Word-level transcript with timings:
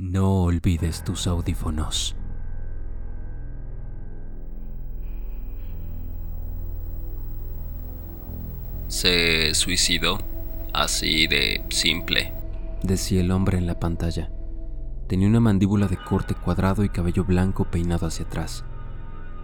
No 0.00 0.44
olvides 0.44 1.02
tus 1.02 1.26
audífonos. 1.26 2.14
Se 8.86 9.52
suicidó, 9.54 10.18
así 10.72 11.26
de 11.26 11.66
simple, 11.70 12.32
decía 12.84 13.22
el 13.22 13.32
hombre 13.32 13.58
en 13.58 13.66
la 13.66 13.80
pantalla. 13.80 14.30
Tenía 15.08 15.26
una 15.26 15.40
mandíbula 15.40 15.88
de 15.88 15.96
corte 15.96 16.36
cuadrado 16.36 16.84
y 16.84 16.90
cabello 16.90 17.24
blanco 17.24 17.64
peinado 17.64 18.06
hacia 18.06 18.24
atrás. 18.24 18.64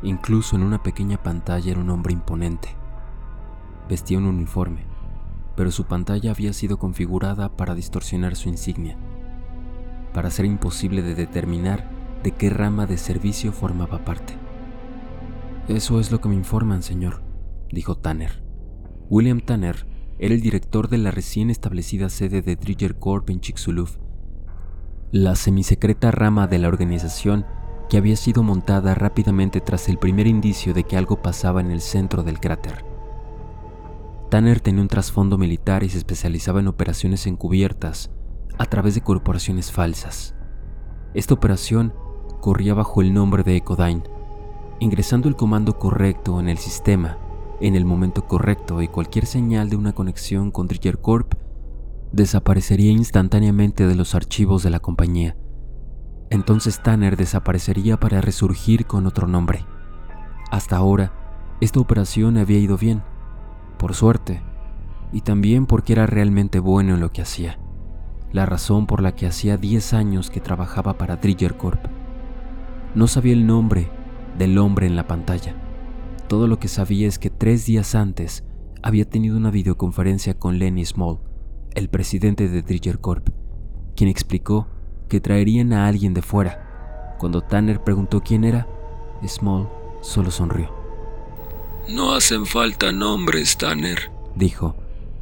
Incluso 0.05 0.55
en 0.55 0.62
una 0.62 0.84
pequeña 0.84 1.21
pantalla 1.21 1.73
era 1.73 1.80
un 1.80 1.91
hombre 1.91 2.12
imponente. 2.12 2.68
Vestía 3.89 4.18
un 4.18 4.27
uniforme, 4.27 4.86
pero 5.57 5.73
su 5.73 5.86
pantalla 5.86 6.30
había 6.30 6.52
sido 6.52 6.79
configurada 6.79 7.57
para 7.57 7.75
distorsionar 7.75 8.36
su 8.36 8.48
insignia, 8.48 8.96
para 10.15 10.31
ser 10.31 10.46
imposible 10.46 11.03
de 11.03 11.15
determinar 11.15 11.91
de 12.23 12.31
qué 12.31 12.49
rama 12.49 12.86
de 12.86 12.96
servicio 12.96 13.53
formaba 13.53 14.04
parte. 14.04 14.39
Eso 15.68 16.00
es 16.00 16.11
lo 16.11 16.21
que 16.23 16.29
me 16.31 16.37
informan, 16.37 16.82
señor, 16.82 17.23
dijo 17.71 17.96
Tanner. 17.96 18.43
William 19.11 19.40
Tanner 19.40 19.87
era 20.18 20.35
el 20.35 20.40
director 20.40 20.89
de 20.89 20.99
la 20.99 21.11
recién 21.11 21.50
establecida 21.50 22.09
sede 22.09 22.40
de 22.40 22.57
Dridger 22.57 22.99
Corp 22.99 23.29
en 23.29 23.40
Chicxulub, 23.40 23.90
la 25.11 25.35
semisecreta 25.35 26.11
rama 26.11 26.46
de 26.46 26.59
la 26.59 26.68
organización 26.68 27.45
que 27.90 27.99
había 27.99 28.17
sido 28.17 28.43
montada 28.43 28.95
rápidamente 28.95 29.61
tras 29.61 29.89
el 29.89 29.99
primer 29.99 30.26
indicio 30.26 30.73
de 30.73 30.85
que 30.85 30.96
algo 30.96 31.21
pasaba 31.21 31.61
en 31.61 31.71
el 31.71 31.81
centro 31.81 32.23
del 32.23 32.41
cráter. 32.41 32.84
Tanner 34.31 34.61
tenía 34.61 34.83
un 34.83 34.89
trasfondo 34.89 35.39
militar 35.39 35.83
y 35.83 35.91
se 35.91 35.98
especializaba 35.98 36.61
en 36.61 36.69
operaciones 36.69 37.27
encubiertas 37.27 38.11
a 38.58 38.67
través 38.67 38.94
de 38.94 39.03
corporaciones 39.03 39.72
falsas. 39.72 40.34
Esta 41.14 41.34
operación 41.34 41.95
corría 42.41 42.75
bajo 42.75 43.03
el 43.03 43.14
nombre 43.14 43.42
de 43.42 43.56
Ecodyne, 43.56 44.05
ingresando 44.81 45.29
el 45.29 45.37
comando 45.37 45.79
correcto 45.79 46.41
en 46.41 46.48
el 46.48 46.59
sistema 46.59 47.19
en 47.61 47.77
el 47.77 47.84
momento 47.84 48.27
correcto 48.27 48.83
y 48.83 48.89
cualquier 48.89 49.27
señal 49.27 49.70
de 49.70 49.77
una 49.77 49.92
conexión 49.92 50.51
con 50.51 50.67
Driller 50.67 51.01
Corp 51.01 51.34
desaparecería 52.12 52.92
instantáneamente 52.92 53.87
de 53.87 53.95
los 53.95 54.14
archivos 54.14 54.62
de 54.62 54.70
la 54.70 54.81
compañía. 54.81 55.36
Entonces 56.31 56.83
Tanner 56.83 57.17
desaparecería 57.17 57.98
para 57.98 58.20
resurgir 58.20 58.86
con 58.86 59.07
otro 59.07 59.27
nombre. 59.27 59.64
Hasta 60.51 60.77
ahora, 60.77 61.12
esta 61.61 61.81
operación 61.81 62.39
había 62.39 62.59
ido 62.59 62.77
bien, 62.77 63.03
por 63.79 63.95
suerte, 63.95 64.42
y 65.12 65.20
también 65.20 65.67
porque 65.67 65.92
era 65.92 66.07
realmente 66.07 66.59
bueno 66.59 66.95
en 66.95 67.01
lo 67.01 67.12
que 67.12 67.23
hacía, 67.23 67.59
la 68.35 68.47
razón 68.47 68.87
por 68.87 69.01
la 69.01 69.15
que 69.15 69.29
hacía 69.29 69.57
10 69.57 69.95
años 69.95 70.29
que 70.29 70.41
trabajaba 70.41 70.99
para 70.99 71.17
Driller 71.17 71.57
Corp. 71.57 71.87
No 72.97 73.07
sabía 73.07 73.33
el 73.33 73.47
nombre 73.47 73.89
del 74.37 74.59
hombre 74.59 74.89
en 74.89 74.97
la 74.97 75.07
pantalla. 75.07 75.55
Todo 76.27 76.49
lo 76.49 76.59
que 76.59 76.67
sabía 76.67 77.07
es 77.07 77.21
que 77.21 77.31
tres 77.31 77.65
días 77.65 77.95
antes 77.95 78.43
había 78.83 79.09
tenido 79.09 79.37
una 79.37 79.53
videoconferencia 79.53 80.35
con 80.35 80.59
Lenny 80.59 80.85
Small, 80.85 81.21
el 81.77 81.89
presidente 81.89 82.49
de 82.49 82.63
Driller 82.63 82.99
Corp, 82.99 83.29
quien 83.95 84.11
explicó 84.11 84.67
que 85.09 85.21
traerían 85.21 85.73
a 85.73 85.87
alguien 85.87 86.13
de 86.13 86.23
fuera. 86.23 87.15
Cuando 87.21 87.41
Tanner 87.41 87.85
preguntó 87.85 88.21
quién 88.21 88.43
era, 88.43 88.67
Small 89.25 89.69
solo 90.01 90.33
sonrió. 90.33 90.75
No 91.89 92.13
hacen 92.13 92.47
falta 92.47 92.91
nombres, 92.91 93.57
Tanner, 93.57 94.11
dijo, 94.35 94.75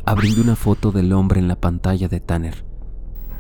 abriendo 0.07 0.41
una 0.41 0.57
foto 0.57 0.93
del 0.93 1.13
hombre 1.13 1.41
en 1.41 1.49
la 1.49 1.57
pantalla 1.57 2.09
de 2.09 2.19
Tanner. 2.21 2.72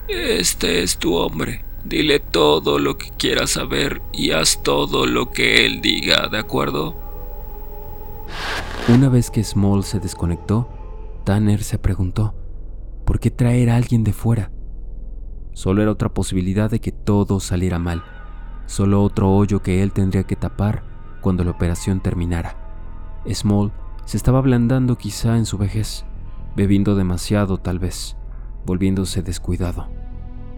Este 0.08 0.82
es 0.82 0.98
tu 0.98 1.14
hombre. 1.14 1.64
Dile 1.84 2.20
todo 2.20 2.78
lo 2.78 2.98
que 2.98 3.10
quieras 3.10 3.50
saber 3.50 4.02
y 4.12 4.32
haz 4.32 4.62
todo 4.62 5.06
lo 5.06 5.30
que 5.30 5.66
él 5.66 5.80
diga, 5.80 6.28
¿de 6.28 6.38
acuerdo? 6.38 6.96
Una 8.88 9.08
vez 9.08 9.30
que 9.30 9.44
Small 9.44 9.84
se 9.84 10.00
desconectó, 10.00 10.68
Tanner 11.24 11.62
se 11.62 11.78
preguntó, 11.78 12.34
¿por 13.04 13.20
qué 13.20 13.30
traer 13.30 13.70
a 13.70 13.76
alguien 13.76 14.04
de 14.04 14.12
fuera? 14.12 14.50
Solo 15.52 15.82
era 15.82 15.92
otra 15.92 16.08
posibilidad 16.08 16.70
de 16.70 16.80
que 16.80 16.92
todo 16.92 17.40
saliera 17.40 17.78
mal, 17.78 18.02
solo 18.66 19.02
otro 19.02 19.30
hoyo 19.30 19.62
que 19.62 19.82
él 19.82 19.92
tendría 19.92 20.24
que 20.24 20.36
tapar 20.36 20.82
cuando 21.20 21.44
la 21.44 21.52
operación 21.52 22.00
terminara. 22.00 22.56
Small 23.32 23.72
se 24.04 24.16
estaba 24.16 24.38
ablandando 24.38 24.96
quizá 24.96 25.36
en 25.36 25.46
su 25.46 25.58
vejez, 25.58 26.04
bebiendo 26.56 26.96
demasiado 26.96 27.58
tal 27.58 27.78
vez, 27.78 28.16
volviéndose 28.64 29.22
descuidado, 29.22 29.88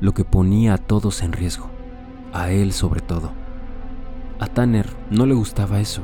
lo 0.00 0.12
que 0.12 0.24
ponía 0.24 0.74
a 0.74 0.78
todos 0.78 1.22
en 1.22 1.32
riesgo, 1.32 1.70
a 2.32 2.50
él 2.50 2.72
sobre 2.72 3.00
todo. 3.00 3.32
A 4.38 4.46
Tanner 4.46 4.88
no 5.10 5.26
le 5.26 5.34
gustaba 5.34 5.80
eso, 5.80 6.02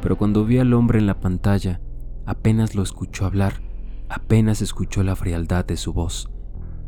pero 0.00 0.16
cuando 0.16 0.44
vio 0.44 0.62
al 0.62 0.72
hombre 0.72 0.98
en 0.98 1.06
la 1.06 1.20
pantalla, 1.20 1.80
apenas 2.26 2.74
lo 2.74 2.82
escuchó 2.82 3.26
hablar, 3.26 3.60
apenas 4.08 4.62
escuchó 4.62 5.02
la 5.02 5.16
frialdad 5.16 5.64
de 5.64 5.76
su 5.76 5.92
voz 5.92 6.28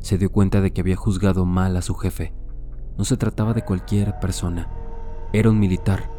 se 0.05 0.19
dio 0.19 0.31
cuenta 0.31 0.61
de 0.61 0.71
que 0.71 0.83
había 0.83 0.97
juzgado 0.97 1.47
mal 1.47 1.78
a 1.78 1.83
su 1.83 1.94
jefe. 1.94 2.34
No 2.99 3.06
se 3.06 3.17
trataba 3.17 3.55
de 3.55 3.65
cualquier 3.65 4.19
persona, 4.21 4.69
era 5.33 5.49
un 5.49 5.59
militar, 5.59 6.11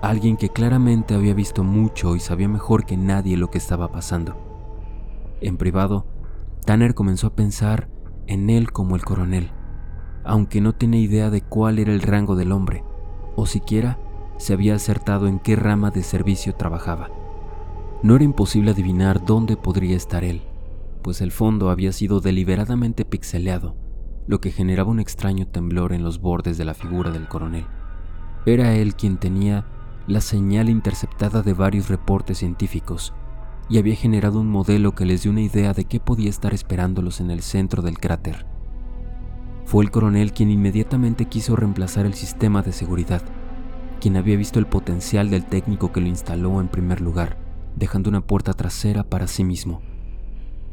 alguien 0.00 0.36
que 0.36 0.48
claramente 0.48 1.14
había 1.14 1.34
visto 1.34 1.64
mucho 1.64 2.14
y 2.14 2.20
sabía 2.20 2.46
mejor 2.46 2.86
que 2.86 2.96
nadie 2.96 3.36
lo 3.36 3.50
que 3.50 3.58
estaba 3.58 3.90
pasando. 3.90 4.36
En 5.40 5.56
privado, 5.56 6.06
Tanner 6.64 6.94
comenzó 6.94 7.28
a 7.28 7.34
pensar 7.34 7.88
en 8.26 8.50
él 8.50 8.72
como 8.72 8.96
el 8.96 9.04
coronel, 9.04 9.50
aunque 10.24 10.60
no 10.60 10.74
tenía 10.74 11.00
idea 11.00 11.30
de 11.30 11.40
cuál 11.40 11.78
era 11.78 11.92
el 11.92 12.02
rango 12.02 12.36
del 12.36 12.52
hombre, 12.52 12.84
o 13.36 13.46
siquiera 13.46 13.98
se 14.38 14.52
había 14.52 14.74
acertado 14.74 15.26
en 15.26 15.38
qué 15.38 15.56
rama 15.56 15.90
de 15.90 16.02
servicio 16.02 16.54
trabajaba. 16.54 17.10
No 18.02 18.16
era 18.16 18.24
imposible 18.24 18.72
adivinar 18.72 19.24
dónde 19.24 19.56
podría 19.56 19.96
estar 19.96 20.24
él 20.24 20.42
pues 21.02 21.20
el 21.20 21.32
fondo 21.32 21.68
había 21.68 21.92
sido 21.92 22.20
deliberadamente 22.20 23.04
pixeleado, 23.04 23.76
lo 24.26 24.40
que 24.40 24.52
generaba 24.52 24.90
un 24.90 25.00
extraño 25.00 25.46
temblor 25.46 25.92
en 25.92 26.04
los 26.04 26.20
bordes 26.20 26.56
de 26.56 26.64
la 26.64 26.74
figura 26.74 27.10
del 27.10 27.28
coronel. 27.28 27.66
Era 28.46 28.74
él 28.74 28.94
quien 28.94 29.18
tenía 29.18 29.66
la 30.06 30.20
señal 30.20 30.68
interceptada 30.68 31.42
de 31.42 31.52
varios 31.52 31.88
reportes 31.88 32.38
científicos 32.38 33.12
y 33.68 33.78
había 33.78 33.94
generado 33.94 34.40
un 34.40 34.48
modelo 34.48 34.94
que 34.94 35.06
les 35.06 35.22
dio 35.22 35.32
una 35.32 35.40
idea 35.40 35.72
de 35.72 35.84
qué 35.84 36.00
podía 36.00 36.30
estar 36.30 36.52
esperándolos 36.52 37.20
en 37.20 37.30
el 37.30 37.42
centro 37.42 37.82
del 37.82 37.98
cráter. 37.98 38.46
Fue 39.64 39.84
el 39.84 39.90
coronel 39.90 40.32
quien 40.32 40.50
inmediatamente 40.50 41.26
quiso 41.26 41.56
reemplazar 41.56 42.06
el 42.06 42.14
sistema 42.14 42.62
de 42.62 42.72
seguridad, 42.72 43.22
quien 44.00 44.16
había 44.16 44.36
visto 44.36 44.58
el 44.58 44.66
potencial 44.66 45.30
del 45.30 45.44
técnico 45.44 45.92
que 45.92 46.00
lo 46.00 46.08
instaló 46.08 46.60
en 46.60 46.68
primer 46.68 47.00
lugar, 47.00 47.38
dejando 47.76 48.10
una 48.10 48.20
puerta 48.20 48.52
trasera 48.52 49.04
para 49.04 49.26
sí 49.26 49.44
mismo 49.44 49.80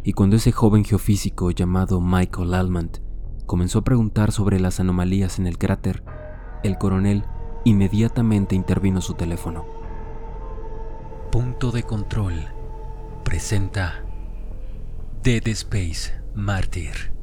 y 0.03 0.13
cuando 0.13 0.38
ese 0.38 0.51
joven 0.51 0.85
geofísico 0.85 1.51
llamado 1.51 2.01
Michael 2.01 2.53
Almond 2.53 3.00
comenzó 3.45 3.79
a 3.79 3.83
preguntar 3.83 4.31
sobre 4.31 4.59
las 4.59 4.79
anomalías 4.79 5.39
en 5.39 5.47
el 5.47 5.57
cráter, 5.57 6.03
el 6.63 6.77
coronel 6.77 7.25
inmediatamente 7.66 8.56
intervino 8.56 9.01
su 9.01 9.13
teléfono. 9.13 9.66
Punto 11.31 11.71
de 11.71 11.83
control 11.83 12.47
presenta 13.29 14.03
Dead 15.22 15.47
Space 15.50 16.19
Mártir. 16.34 17.13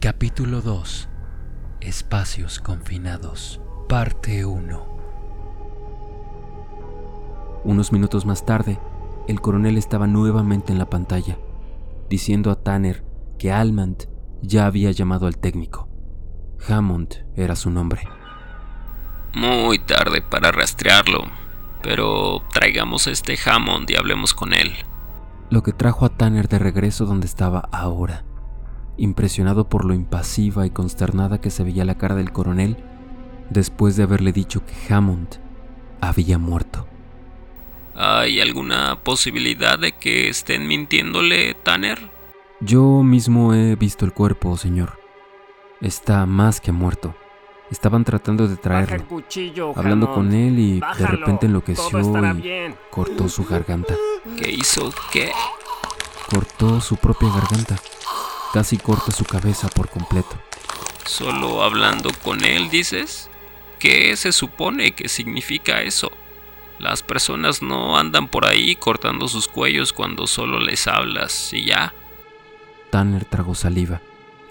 Capítulo 0.00 0.62
2. 0.62 1.06
Espacios 1.82 2.60
confinados. 2.60 3.60
Parte 3.90 4.46
1. 4.46 4.86
Unos 7.62 7.92
minutos 7.92 8.24
más 8.24 8.46
tarde, 8.46 8.80
el 9.28 9.42
coronel 9.42 9.76
estaba 9.76 10.06
nuevamente 10.06 10.72
en 10.72 10.78
la 10.78 10.88
pantalla 10.88 11.36
diciendo 12.08 12.50
a 12.50 12.62
Tanner 12.62 13.04
que 13.38 13.52
Almond 13.52 14.08
ya 14.40 14.64
había 14.64 14.92
llamado 14.92 15.26
al 15.26 15.36
técnico. 15.36 15.90
Hammond 16.66 17.26
era 17.36 17.54
su 17.54 17.68
nombre. 17.68 18.00
Muy 19.34 19.78
tarde 19.78 20.22
para 20.22 20.52
rastrearlo, 20.52 21.24
pero 21.82 22.40
traigamos 22.50 23.06
a 23.06 23.10
este 23.10 23.38
Hammond 23.44 23.90
y 23.90 23.96
hablemos 23.96 24.32
con 24.32 24.54
él. 24.54 24.72
Lo 25.50 25.62
que 25.62 25.72
trajo 25.72 26.04
a 26.04 26.10
Tanner 26.10 26.48
de 26.48 26.58
regreso 26.58 27.06
donde 27.06 27.26
estaba 27.26 27.68
ahora, 27.72 28.24
impresionado 28.96 29.68
por 29.68 29.84
lo 29.84 29.94
impasiva 29.94 30.66
y 30.66 30.70
consternada 30.70 31.40
que 31.40 31.50
se 31.50 31.64
veía 31.64 31.84
la 31.84 31.96
cara 31.96 32.14
del 32.14 32.32
coronel 32.32 32.76
después 33.50 33.96
de 33.96 34.02
haberle 34.02 34.32
dicho 34.32 34.62
que 34.66 34.92
Hammond 34.92 35.36
había 36.00 36.38
muerto. 36.38 36.86
¿Hay 37.94 38.40
alguna 38.40 39.02
posibilidad 39.02 39.78
de 39.78 39.92
que 39.92 40.28
estén 40.28 40.68
mintiéndole, 40.68 41.54
Tanner? 41.54 41.98
Yo 42.60 43.02
mismo 43.02 43.54
he 43.54 43.74
visto 43.74 44.04
el 44.04 44.12
cuerpo, 44.12 44.56
señor. 44.56 44.98
Está 45.80 46.26
más 46.26 46.60
que 46.60 46.72
muerto. 46.72 47.14
Estaban 47.70 48.04
tratando 48.04 48.48
de 48.48 48.56
traerlo, 48.56 49.04
hablando 49.76 50.12
con 50.12 50.32
él 50.32 50.58
y 50.58 50.80
de 50.80 51.06
repente 51.06 51.46
enloqueció 51.46 52.00
y 52.00 52.74
cortó 52.90 53.28
su 53.28 53.44
garganta. 53.44 53.94
¿Qué 54.38 54.50
hizo? 54.50 54.92
¿Qué? 55.12 55.32
Cortó 56.30 56.80
su 56.80 56.96
propia 56.96 57.28
garganta. 57.28 57.76
Casi 58.54 58.78
corta 58.78 59.12
su 59.12 59.24
cabeza 59.24 59.68
por 59.68 59.90
completo. 59.90 60.36
¿Solo 61.04 61.62
hablando 61.62 62.10
con 62.22 62.44
él, 62.44 62.70
dices? 62.70 63.30
¿Qué 63.78 64.16
se 64.16 64.32
supone 64.32 64.92
que 64.92 65.08
significa 65.08 65.82
eso? 65.82 66.10
Las 66.78 67.02
personas 67.02 67.60
no 67.62 67.98
andan 67.98 68.28
por 68.28 68.46
ahí 68.46 68.76
cortando 68.76 69.28
sus 69.28 69.48
cuellos 69.48 69.92
cuando 69.92 70.26
solo 70.26 70.60
les 70.60 70.86
hablas 70.86 71.52
y 71.52 71.66
ya. 71.66 71.92
Tanner 72.90 73.24
tragó 73.24 73.54
saliva. 73.54 74.00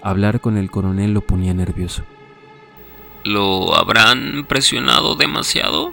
Hablar 0.02 0.40
con 0.40 0.56
el 0.56 0.70
coronel 0.70 1.12
lo 1.12 1.22
ponía 1.22 1.54
nervioso. 1.54 2.04
¿Lo 3.24 3.74
habrán 3.76 4.46
presionado 4.48 5.16
demasiado? 5.16 5.92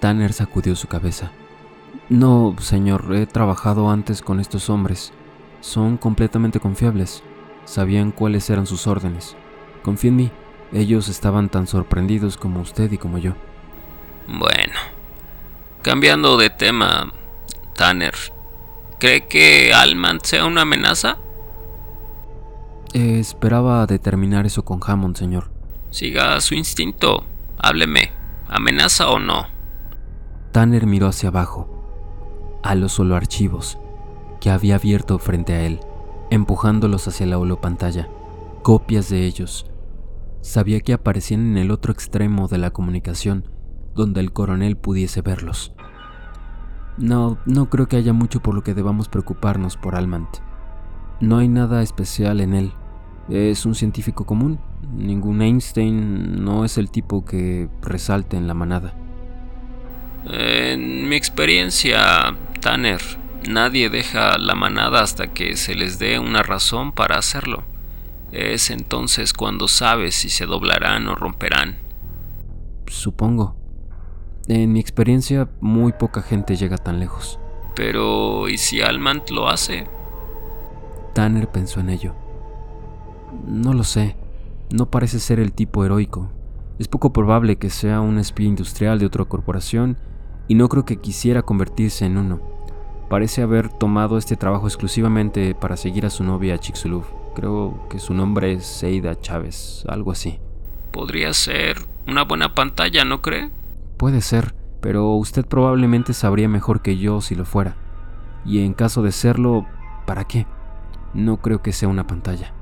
Tanner 0.00 0.32
sacudió 0.32 0.76
su 0.76 0.86
cabeza. 0.86 1.32
No, 2.08 2.54
señor, 2.60 3.06
he 3.14 3.26
trabajado 3.26 3.90
antes 3.90 4.20
con 4.20 4.38
estos 4.38 4.68
hombres. 4.68 5.12
Son 5.60 5.96
completamente 5.96 6.60
confiables. 6.60 7.22
Sabían 7.64 8.12
cuáles 8.12 8.50
eran 8.50 8.66
sus 8.66 8.86
órdenes. 8.86 9.36
Confía 9.82 10.10
en 10.10 10.16
mí. 10.16 10.30
Ellos 10.72 11.08
estaban 11.08 11.48
tan 11.48 11.66
sorprendidos 11.66 12.36
como 12.36 12.60
usted 12.60 12.92
y 12.92 12.98
como 12.98 13.18
yo. 13.18 13.32
Bueno, 14.26 14.78
cambiando 15.82 16.36
de 16.36 16.50
tema, 16.50 17.12
Tanner, 17.74 18.14
¿cree 18.98 19.26
que 19.26 19.72
Alman 19.72 20.18
sea 20.22 20.44
una 20.44 20.62
amenaza? 20.62 21.18
Eh, 22.92 23.18
esperaba 23.18 23.86
determinar 23.86 24.46
eso 24.46 24.64
con 24.64 24.80
Hammond, 24.84 25.16
señor. 25.16 25.53
Siga 25.94 26.40
su 26.40 26.56
instinto. 26.56 27.24
Hábleme. 27.56 28.10
¿Amenaza 28.48 29.10
o 29.10 29.20
no? 29.20 29.46
Tanner 30.50 30.88
miró 30.88 31.06
hacia 31.06 31.28
abajo, 31.28 32.58
a 32.64 32.74
los 32.74 32.90
solo 32.90 33.14
archivos 33.14 33.78
que 34.40 34.50
había 34.50 34.74
abierto 34.74 35.20
frente 35.20 35.52
a 35.52 35.62
él, 35.62 35.78
empujándolos 36.30 37.06
hacia 37.06 37.26
la 37.26 37.38
holopantalla, 37.38 38.08
copias 38.64 39.08
de 39.08 39.24
ellos. 39.24 39.70
Sabía 40.40 40.80
que 40.80 40.94
aparecían 40.94 41.46
en 41.46 41.58
el 41.58 41.70
otro 41.70 41.92
extremo 41.92 42.48
de 42.48 42.58
la 42.58 42.72
comunicación, 42.72 43.48
donde 43.94 44.18
el 44.18 44.32
coronel 44.32 44.76
pudiese 44.76 45.22
verlos. 45.22 45.74
No, 46.98 47.38
no 47.46 47.70
creo 47.70 47.86
que 47.86 47.98
haya 47.98 48.12
mucho 48.12 48.40
por 48.40 48.56
lo 48.56 48.64
que 48.64 48.74
debamos 48.74 49.08
preocuparnos 49.08 49.76
por 49.76 49.94
Almant. 49.94 50.38
No 51.20 51.38
hay 51.38 51.46
nada 51.46 51.82
especial 51.82 52.40
en 52.40 52.54
él. 52.54 52.72
Es 53.28 53.64
un 53.64 53.74
científico 53.74 54.26
común. 54.26 54.58
Ningún 54.94 55.42
Einstein 55.42 56.44
no 56.44 56.64
es 56.64 56.78
el 56.78 56.90
tipo 56.90 57.24
que 57.24 57.68
resalte 57.82 58.36
en 58.36 58.46
la 58.46 58.54
manada. 58.54 58.94
En 60.26 61.08
mi 61.08 61.16
experiencia, 61.16 62.36
Tanner, 62.60 63.00
nadie 63.48 63.90
deja 63.90 64.38
la 64.38 64.54
manada 64.54 65.02
hasta 65.02 65.28
que 65.28 65.56
se 65.56 65.74
les 65.74 65.98
dé 65.98 66.18
una 66.18 66.42
razón 66.42 66.92
para 66.92 67.18
hacerlo. 67.18 67.62
Es 68.32 68.70
entonces 68.70 69.32
cuando 69.32 69.68
sabes 69.68 70.14
si 70.14 70.28
se 70.28 70.46
doblarán 70.46 71.06
o 71.08 71.14
romperán. 71.14 71.78
Supongo. 72.86 73.56
En 74.48 74.72
mi 74.72 74.80
experiencia, 74.80 75.48
muy 75.60 75.92
poca 75.92 76.20
gente 76.20 76.56
llega 76.56 76.76
tan 76.76 77.00
lejos. 77.00 77.38
Pero, 77.74 78.48
¿y 78.48 78.58
si 78.58 78.82
Almant 78.82 79.30
lo 79.30 79.48
hace? 79.48 79.86
Tanner 81.14 81.48
pensó 81.48 81.80
en 81.80 81.90
ello. 81.90 82.23
No 83.46 83.72
lo 83.72 83.84
sé. 83.84 84.16
No 84.70 84.90
parece 84.90 85.20
ser 85.20 85.40
el 85.40 85.52
tipo 85.52 85.84
heroico. 85.84 86.30
Es 86.78 86.88
poco 86.88 87.12
probable 87.12 87.56
que 87.56 87.70
sea 87.70 88.00
un 88.00 88.18
espía 88.18 88.48
industrial 88.48 88.98
de 88.98 89.06
otra 89.06 89.24
corporación 89.24 89.96
y 90.48 90.54
no 90.54 90.68
creo 90.68 90.84
que 90.84 90.96
quisiera 90.96 91.42
convertirse 91.42 92.04
en 92.04 92.16
uno. 92.18 92.40
Parece 93.08 93.42
haber 93.42 93.68
tomado 93.68 94.18
este 94.18 94.36
trabajo 94.36 94.66
exclusivamente 94.66 95.54
para 95.54 95.76
seguir 95.76 96.06
a 96.06 96.10
su 96.10 96.24
novia 96.24 96.58
Chicxulub. 96.58 97.04
Creo 97.34 97.86
que 97.88 97.98
su 97.98 98.14
nombre 98.14 98.52
es 98.52 98.64
Seida 98.64 99.20
Chávez, 99.20 99.84
algo 99.88 100.10
así. 100.10 100.40
Podría 100.90 101.32
ser 101.32 101.86
una 102.06 102.24
buena 102.24 102.54
pantalla, 102.54 103.04
¿no 103.04 103.20
cree? 103.20 103.50
Puede 103.96 104.20
ser, 104.20 104.54
pero 104.80 105.10
usted 105.10 105.46
probablemente 105.46 106.12
sabría 106.12 106.48
mejor 106.48 106.82
que 106.82 106.98
yo 106.98 107.20
si 107.20 107.34
lo 107.34 107.44
fuera. 107.44 107.76
Y 108.44 108.64
en 108.64 108.74
caso 108.74 109.02
de 109.02 109.12
serlo, 109.12 109.66
¿para 110.06 110.24
qué? 110.24 110.46
No 111.12 111.38
creo 111.38 111.62
que 111.62 111.72
sea 111.72 111.88
una 111.88 112.06
pantalla. 112.06 112.52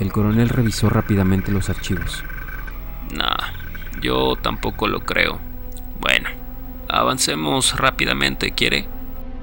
El 0.00 0.12
coronel 0.12 0.48
revisó 0.48 0.88
rápidamente 0.88 1.52
los 1.52 1.68
archivos. 1.68 2.24
Nah, 3.14 4.00
yo 4.00 4.34
tampoco 4.40 4.88
lo 4.88 5.00
creo. 5.00 5.38
Bueno, 6.00 6.30
avancemos 6.88 7.78
rápidamente, 7.78 8.52
¿quiere? 8.52 8.88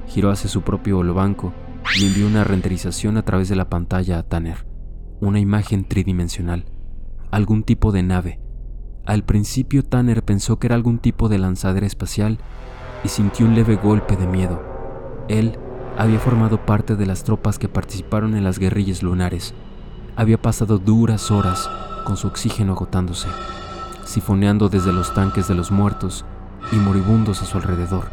Giró 0.08 0.32
hacia 0.32 0.50
su 0.50 0.62
propio 0.62 0.98
holobanco 0.98 1.54
y 1.96 2.06
envió 2.06 2.26
una 2.26 2.42
renderización 2.42 3.16
a 3.16 3.22
través 3.22 3.48
de 3.48 3.54
la 3.54 3.70
pantalla 3.70 4.18
a 4.18 4.24
Tanner. 4.24 4.66
Una 5.20 5.38
imagen 5.38 5.84
tridimensional. 5.84 6.64
Algún 7.30 7.62
tipo 7.62 7.92
de 7.92 8.02
nave. 8.02 8.40
Al 9.06 9.22
principio 9.22 9.84
Tanner 9.84 10.24
pensó 10.24 10.58
que 10.58 10.66
era 10.66 10.74
algún 10.74 10.98
tipo 10.98 11.28
de 11.28 11.38
lanzadera 11.38 11.86
espacial 11.86 12.38
y 13.04 13.08
sintió 13.08 13.46
un 13.46 13.54
leve 13.54 13.76
golpe 13.76 14.16
de 14.16 14.26
miedo. 14.26 14.60
Él 15.28 15.56
había 15.96 16.18
formado 16.18 16.66
parte 16.66 16.96
de 16.96 17.06
las 17.06 17.22
tropas 17.22 17.60
que 17.60 17.68
participaron 17.68 18.34
en 18.34 18.42
las 18.42 18.58
guerrillas 18.58 19.04
lunares 19.04 19.54
había 20.18 20.42
pasado 20.42 20.78
duras 20.78 21.30
horas 21.30 21.70
con 22.04 22.16
su 22.16 22.26
oxígeno 22.26 22.72
agotándose, 22.72 23.28
sifoneando 24.04 24.68
desde 24.68 24.92
los 24.92 25.14
tanques 25.14 25.46
de 25.46 25.54
los 25.54 25.70
muertos 25.70 26.24
y 26.72 26.76
moribundos 26.76 27.40
a 27.40 27.44
su 27.44 27.56
alrededor. 27.56 28.10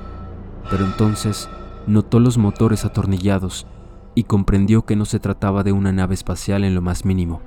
Pero 0.70 0.86
entonces 0.86 1.50
notó 1.88 2.20
los 2.20 2.38
motores 2.38 2.86
atornillados 2.86 3.66
y 4.14 4.26
comprendió 4.26 4.86
que 4.86 4.96
no 4.96 5.06
se 5.06 5.20
trataba 5.20 5.64
de 5.64 5.72
una 5.72 5.92
nave 5.92 6.14
espacial 6.14 6.64
en 6.64 6.76
lo 6.76 6.82
más 6.84 7.06
mínimo. 7.06 7.42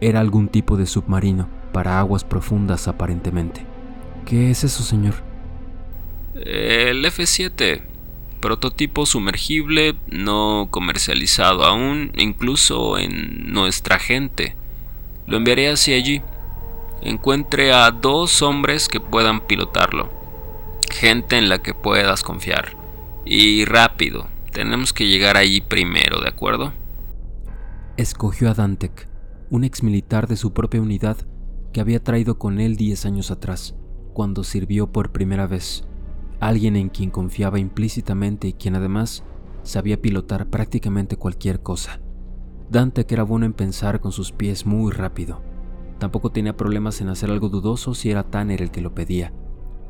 Era 0.00 0.18
algún 0.18 0.48
tipo 0.48 0.76
de 0.76 0.86
submarino 0.86 1.48
para 1.72 2.00
aguas 2.00 2.24
profundas 2.24 2.88
aparentemente. 2.88 3.64
¿Qué 4.26 4.50
es 4.50 4.64
eso, 4.64 4.82
señor? 4.82 5.14
El 6.34 7.04
F-7, 7.04 7.82
prototipo 8.42 9.06
sumergible 9.06 9.94
no 10.08 10.68
comercializado 10.70 11.64
aún, 11.64 12.12
incluso 12.18 12.98
en 12.98 13.50
nuestra 13.54 13.98
gente. 13.98 14.54
Lo 15.26 15.38
enviaré 15.38 15.70
hacia 15.70 15.96
allí. 15.96 16.20
Encuentre 17.00 17.72
a 17.72 17.90
dos 17.90 18.42
hombres 18.42 18.88
que 18.88 19.00
puedan 19.00 19.46
pilotarlo. 19.46 20.10
Gente 20.90 21.38
en 21.38 21.48
la 21.48 21.62
que 21.62 21.72
puedas 21.72 22.22
confiar. 22.22 22.76
Y 23.24 23.64
rápido. 23.64 24.28
Tenemos 24.52 24.92
que 24.92 25.06
llegar 25.06 25.38
allí 25.38 25.62
primero, 25.62 26.20
¿de 26.20 26.28
acuerdo? 26.28 26.74
Escogió 27.96 28.50
a 28.50 28.54
Dantec, 28.54 29.08
un 29.48 29.64
ex 29.64 29.82
militar 29.82 30.26
de 30.26 30.36
su 30.36 30.52
propia 30.52 30.82
unidad 30.82 31.16
que 31.72 31.80
había 31.80 32.02
traído 32.02 32.38
con 32.38 32.60
él 32.60 32.76
10 32.76 33.06
años 33.06 33.30
atrás, 33.30 33.74
cuando 34.12 34.44
sirvió 34.44 34.92
por 34.92 35.12
primera 35.12 35.46
vez 35.46 35.84
alguien 36.42 36.74
en 36.74 36.88
quien 36.88 37.10
confiaba 37.10 37.60
implícitamente 37.60 38.48
y 38.48 38.52
quien 38.52 38.74
además 38.74 39.22
sabía 39.62 40.02
pilotar 40.02 40.50
prácticamente 40.50 41.16
cualquier 41.16 41.62
cosa. 41.62 42.00
Dante 42.68 43.06
que 43.06 43.14
era 43.14 43.22
bueno 43.22 43.46
en 43.46 43.52
pensar 43.52 44.00
con 44.00 44.10
sus 44.10 44.32
pies 44.32 44.66
muy 44.66 44.90
rápido. 44.90 45.40
Tampoco 46.00 46.32
tenía 46.32 46.56
problemas 46.56 47.00
en 47.00 47.10
hacer 47.10 47.30
algo 47.30 47.48
dudoso 47.48 47.94
si 47.94 48.10
era 48.10 48.24
Tanner 48.24 48.60
el 48.60 48.72
que 48.72 48.80
lo 48.80 48.92
pedía, 48.92 49.32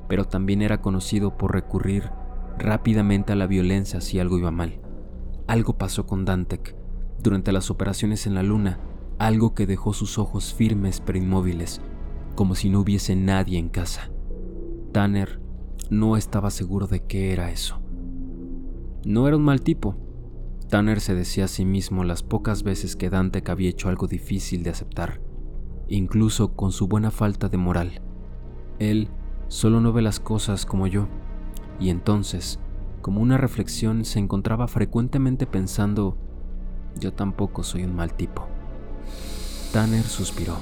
pero 0.08 0.26
también 0.26 0.60
era 0.60 0.82
conocido 0.82 1.38
por 1.38 1.54
recurrir 1.54 2.10
rápidamente 2.58 3.32
a 3.32 3.36
la 3.36 3.46
violencia 3.46 4.02
si 4.02 4.18
algo 4.18 4.36
iba 4.36 4.50
mal. 4.50 4.78
Algo 5.46 5.78
pasó 5.78 6.04
con 6.04 6.26
Dantec 6.26 6.76
durante 7.22 7.52
las 7.52 7.70
operaciones 7.70 8.26
en 8.26 8.34
la 8.34 8.42
luna, 8.42 8.78
algo 9.18 9.54
que 9.54 9.66
dejó 9.66 9.94
sus 9.94 10.18
ojos 10.18 10.52
firmes 10.52 11.00
pero 11.00 11.16
inmóviles, 11.16 11.80
como 12.34 12.54
si 12.56 12.68
no 12.68 12.80
hubiese 12.80 13.16
nadie 13.16 13.58
en 13.58 13.70
casa. 13.70 14.10
Tanner 14.92 15.41
no 15.92 16.16
estaba 16.16 16.50
seguro 16.50 16.86
de 16.86 17.04
qué 17.04 17.34
era 17.34 17.50
eso. 17.50 17.78
No 19.04 19.28
era 19.28 19.36
un 19.36 19.44
mal 19.44 19.60
tipo. 19.60 19.94
Tanner 20.70 21.02
se 21.02 21.14
decía 21.14 21.44
a 21.44 21.48
sí 21.48 21.66
mismo 21.66 22.02
las 22.02 22.22
pocas 22.22 22.62
veces 22.62 22.96
que 22.96 23.10
Dante 23.10 23.42
había 23.46 23.68
hecho 23.68 23.90
algo 23.90 24.06
difícil 24.06 24.62
de 24.62 24.70
aceptar, 24.70 25.20
incluso 25.88 26.54
con 26.56 26.72
su 26.72 26.88
buena 26.88 27.10
falta 27.10 27.50
de 27.50 27.58
moral. 27.58 28.00
Él 28.78 29.08
solo 29.48 29.82
no 29.82 29.92
ve 29.92 30.00
las 30.00 30.18
cosas 30.18 30.64
como 30.64 30.86
yo, 30.86 31.08
y 31.78 31.90
entonces, 31.90 32.58
como 33.02 33.20
una 33.20 33.36
reflexión, 33.36 34.06
se 34.06 34.18
encontraba 34.18 34.68
frecuentemente 34.68 35.46
pensando, 35.46 36.16
yo 36.98 37.12
tampoco 37.12 37.62
soy 37.64 37.84
un 37.84 37.94
mal 37.94 38.14
tipo. 38.14 38.46
Tanner 39.74 40.04
suspiró. 40.04 40.56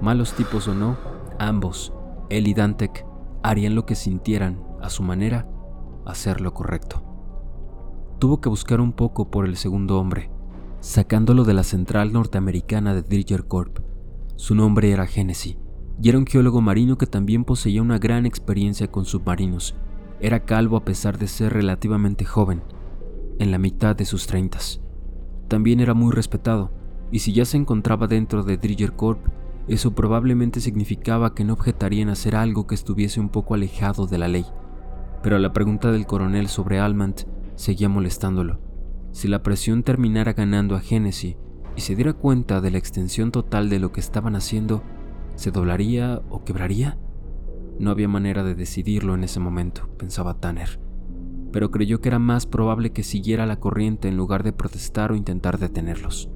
Malos 0.00 0.32
tipos 0.32 0.66
o 0.66 0.74
no, 0.74 0.96
ambos, 1.38 1.92
él 2.28 2.48
y 2.48 2.54
Dantec, 2.54 3.07
harían 3.42 3.74
lo 3.74 3.86
que 3.86 3.94
sintieran, 3.94 4.62
a 4.80 4.90
su 4.90 5.02
manera, 5.02 5.48
hacer 6.06 6.40
lo 6.40 6.54
correcto. 6.54 7.02
Tuvo 8.18 8.40
que 8.40 8.48
buscar 8.48 8.80
un 8.80 8.92
poco 8.92 9.30
por 9.30 9.46
el 9.46 9.56
segundo 9.56 9.98
hombre, 9.98 10.30
sacándolo 10.80 11.44
de 11.44 11.54
la 11.54 11.62
central 11.62 12.12
norteamericana 12.12 12.94
de 12.94 13.02
Dridger 13.02 13.46
Corp. 13.46 13.78
Su 14.36 14.54
nombre 14.54 14.90
era 14.90 15.06
Genesis, 15.06 15.56
y 16.00 16.08
era 16.08 16.18
un 16.18 16.26
geólogo 16.26 16.60
marino 16.60 16.98
que 16.98 17.06
también 17.06 17.44
poseía 17.44 17.82
una 17.82 17.98
gran 17.98 18.26
experiencia 18.26 18.90
con 18.90 19.04
submarinos. 19.04 19.74
Era 20.20 20.44
calvo 20.44 20.76
a 20.76 20.84
pesar 20.84 21.18
de 21.18 21.28
ser 21.28 21.52
relativamente 21.52 22.24
joven, 22.24 22.62
en 23.38 23.50
la 23.50 23.58
mitad 23.58 23.94
de 23.94 24.04
sus 24.04 24.26
treintas. 24.26 24.80
También 25.48 25.80
era 25.80 25.94
muy 25.94 26.12
respetado, 26.12 26.72
y 27.10 27.20
si 27.20 27.32
ya 27.32 27.44
se 27.44 27.56
encontraba 27.56 28.06
dentro 28.06 28.42
de 28.42 28.56
Dridger 28.56 28.94
Corp, 28.94 29.24
eso 29.68 29.94
probablemente 29.94 30.60
significaba 30.60 31.34
que 31.34 31.44
no 31.44 31.52
objetaría 31.52 32.02
en 32.02 32.08
hacer 32.08 32.36
algo 32.36 32.66
que 32.66 32.74
estuviese 32.74 33.20
un 33.20 33.28
poco 33.28 33.54
alejado 33.54 34.06
de 34.06 34.18
la 34.18 34.28
ley. 34.28 34.46
Pero 35.22 35.38
la 35.38 35.52
pregunta 35.52 35.92
del 35.92 36.06
coronel 36.06 36.48
sobre 36.48 36.78
Almant 36.78 37.22
seguía 37.54 37.88
molestándolo. 37.88 38.60
Si 39.12 39.28
la 39.28 39.42
presión 39.42 39.82
terminara 39.82 40.32
ganando 40.32 40.74
a 40.74 40.80
Genesis 40.80 41.36
y 41.76 41.80
se 41.82 41.94
diera 41.94 42.14
cuenta 42.14 42.60
de 42.60 42.70
la 42.70 42.78
extensión 42.78 43.30
total 43.30 43.68
de 43.68 43.78
lo 43.78 43.92
que 43.92 44.00
estaban 44.00 44.36
haciendo, 44.36 44.82
¿se 45.34 45.50
doblaría 45.50 46.22
o 46.30 46.44
quebraría? 46.44 46.98
No 47.78 47.90
había 47.90 48.08
manera 48.08 48.42
de 48.42 48.54
decidirlo 48.54 49.14
en 49.14 49.24
ese 49.24 49.38
momento, 49.38 49.88
pensaba 49.98 50.40
Tanner, 50.40 50.80
pero 51.52 51.70
creyó 51.70 52.00
que 52.00 52.08
era 52.08 52.18
más 52.18 52.46
probable 52.46 52.90
que 52.90 53.02
siguiera 53.02 53.46
la 53.46 53.60
corriente 53.60 54.08
en 54.08 54.16
lugar 54.16 54.42
de 54.42 54.52
protestar 54.52 55.12
o 55.12 55.16
intentar 55.16 55.58
detenerlos. 55.58 56.30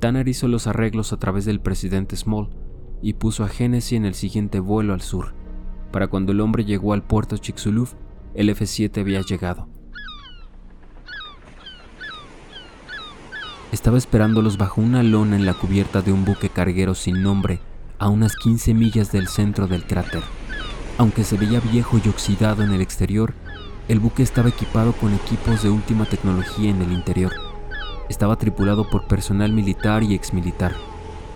Tanner 0.00 0.26
hizo 0.28 0.48
los 0.48 0.66
arreglos 0.66 1.12
a 1.12 1.18
través 1.18 1.44
del 1.44 1.60
presidente 1.60 2.16
Small 2.16 2.48
y 3.02 3.12
puso 3.14 3.44
a 3.44 3.48
Genesis 3.48 3.92
en 3.92 4.06
el 4.06 4.14
siguiente 4.14 4.58
vuelo 4.58 4.94
al 4.94 5.02
sur. 5.02 5.34
Para 5.92 6.08
cuando 6.08 6.32
el 6.32 6.40
hombre 6.40 6.64
llegó 6.64 6.94
al 6.94 7.02
puerto 7.02 7.36
Chicxulub, 7.36 7.88
el 8.34 8.48
F-7 8.48 8.98
había 8.98 9.20
llegado. 9.20 9.68
Estaba 13.72 13.98
esperándolos 13.98 14.56
bajo 14.56 14.80
una 14.80 15.02
lona 15.02 15.36
en 15.36 15.44
la 15.44 15.54
cubierta 15.54 16.00
de 16.00 16.12
un 16.12 16.24
buque 16.24 16.48
carguero 16.48 16.94
sin 16.94 17.22
nombre 17.22 17.60
a 17.98 18.08
unas 18.08 18.34
15 18.36 18.72
millas 18.72 19.12
del 19.12 19.28
centro 19.28 19.68
del 19.68 19.84
cráter. 19.84 20.22
Aunque 20.96 21.24
se 21.24 21.36
veía 21.36 21.60
viejo 21.60 22.00
y 22.02 22.08
oxidado 22.08 22.62
en 22.62 22.72
el 22.72 22.80
exterior, 22.80 23.34
el 23.88 24.00
buque 24.00 24.22
estaba 24.22 24.48
equipado 24.48 24.92
con 24.92 25.12
equipos 25.12 25.62
de 25.62 25.68
última 25.68 26.06
tecnología 26.06 26.70
en 26.70 26.80
el 26.80 26.92
interior 26.92 27.49
estaba 28.10 28.36
tripulado 28.36 28.90
por 28.90 29.06
personal 29.06 29.52
militar 29.52 30.02
y 30.02 30.14
exmilitar. 30.14 30.74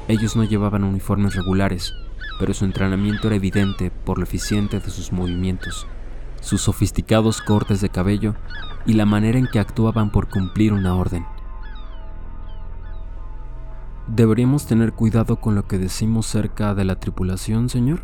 Ellos 0.08 0.34
no 0.34 0.42
llevaban 0.42 0.82
uniformes 0.82 1.36
regulares, 1.36 1.94
pero 2.38 2.52
su 2.52 2.64
entrenamiento 2.64 3.28
era 3.28 3.36
evidente 3.36 3.90
por 3.90 4.18
lo 4.18 4.24
eficiente 4.24 4.80
de 4.80 4.90
sus 4.90 5.12
movimientos, 5.12 5.86
sus 6.40 6.62
sofisticados 6.62 7.40
cortes 7.40 7.80
de 7.80 7.88
cabello 7.88 8.34
y 8.86 8.94
la 8.94 9.06
manera 9.06 9.38
en 9.38 9.46
que 9.46 9.60
actuaban 9.60 10.10
por 10.10 10.28
cumplir 10.28 10.72
una 10.72 10.96
orden. 10.96 11.24
¿Deberíamos 14.08 14.66
tener 14.66 14.92
cuidado 14.92 15.36
con 15.36 15.54
lo 15.54 15.66
que 15.66 15.78
decimos 15.78 16.26
cerca 16.26 16.74
de 16.74 16.84
la 16.84 16.96
tripulación, 16.96 17.68
señor? 17.68 18.02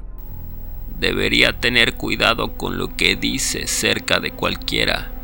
Debería 0.99 1.59
tener 1.59 1.97
cuidado 1.97 2.57
con 2.57 2.79
lo 2.79 2.97
que 2.97 3.17
dice 3.17 3.67
cerca 3.67 4.21
de 4.21 4.31
cualquiera, 4.31 5.20